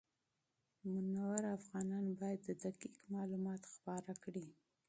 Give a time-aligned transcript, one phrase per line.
[0.91, 4.45] منور افغانان باید دقیق معلومات خپاره کړي.